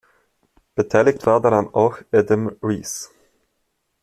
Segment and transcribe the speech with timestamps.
[0.73, 3.11] Beteiligt war daran auch Adam Riess.